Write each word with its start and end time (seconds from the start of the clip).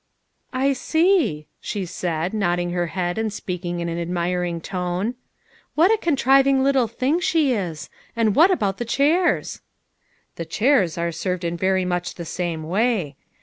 "I 0.65 0.73
see," 0.73 1.45
she 1.59 1.85
said, 1.85 2.33
nodding 2.33 2.71
her 2.71 2.87
head 2.87 3.19
and 3.19 3.31
speak 3.31 3.63
ing 3.63 3.81
in 3.81 3.87
an 3.87 3.99
admiring 3.99 4.59
tone." 4.59 5.13
What 5.75 5.91
a 5.93 5.97
contriving 6.01 6.63
little 6.63 6.87
thing 6.87 7.19
she 7.19 7.53
is! 7.53 7.87
And 8.15 8.35
what 8.35 8.49
about 8.49 8.79
the 8.79 8.83
chairs?" 8.85 9.61
"The 10.37 10.45
chairs 10.45 10.97
are 10.97 11.11
served 11.11 11.43
in 11.43 11.55
very 11.55 11.85
much 11.85 12.15
the 12.15 12.25
same 12.25 12.63
way. 12.63 13.15